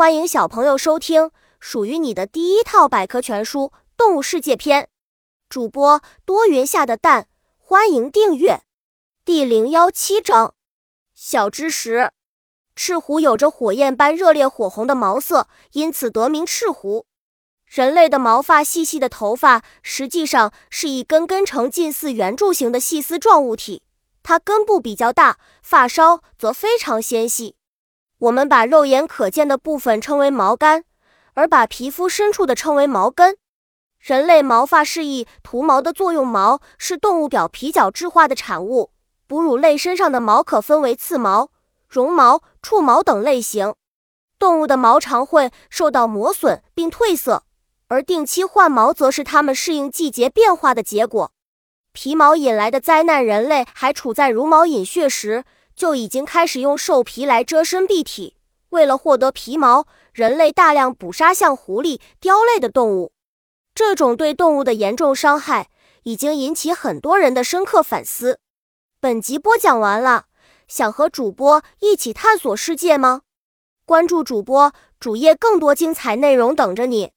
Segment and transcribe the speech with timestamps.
[0.00, 3.64] 欢迎小朋友收听属于你的第一套百科全书
[3.98, 4.84] 《动物世界篇》。
[5.50, 8.62] 主播多云下的蛋，欢迎订阅。
[9.26, 10.54] 第零幺七章：
[11.14, 12.12] 小知识，
[12.74, 17.04] 赤狐有着火焰般热烈火红的毛色，因此得名赤狐。
[17.66, 23.82] 人类的毛发细细的头发，实际上是一根根呈近似圆柱形的细丝状物体，
[24.22, 27.56] 它根部比较大，发梢则非常纤细。
[28.20, 30.84] 我们把肉眼可见的部分称为毛干，
[31.32, 33.38] 而把皮肤深处的称为毛根。
[33.98, 38.90] 人类毛发是以涂毛的作用，毛是动物表皮角质化的产物。
[39.26, 41.50] 哺乳类身上的毛可分为刺毛、
[41.88, 43.74] 绒毛、触毛等类型。
[44.38, 47.44] 动物的毛常会受到磨损并褪色，
[47.88, 51.32] 而定期换毛则是它们适应季节变化的结果。
[51.92, 55.44] 皮毛引来的灾难，人类还处在茹毛饮血时。
[55.80, 58.36] 就已经开始用兽皮来遮身蔽体。
[58.68, 63.12] 为了获得皮毛，人类大量捕杀像狐狸、雕类的动物。
[63.74, 65.70] 这种对动物的严重伤害，
[66.02, 68.40] 已经引起很多人的深刻反思。
[69.00, 70.26] 本集播讲完了，
[70.68, 73.22] 想和主播一起探索世界吗？
[73.86, 77.12] 关注主播主页，更多精彩内容等着你。